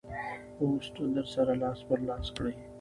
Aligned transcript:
پوسټ 0.55 0.95
در 1.15 1.25
سره 1.33 1.53
لاس 1.61 1.79
پر 1.87 1.99
لاس 2.07 2.27
کړئ. 2.35 2.53